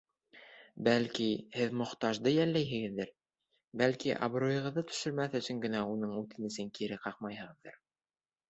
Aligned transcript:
Бәлки, 0.85 1.27
һеҙ 1.57 1.75
мохтажды 1.81 2.33
йәлләйһегеҙҙер, 2.37 3.11
бәлки, 3.83 4.11
абруйығыҙҙы 4.29 4.87
төшөрмәҫ 4.93 5.39
өсөн 5.41 5.63
генә 5.67 5.83
уның 5.93 6.17
үтенесен 6.25 6.73
кире 6.81 6.99
ҡаҡмайһығыҙҙыр? 7.07 7.79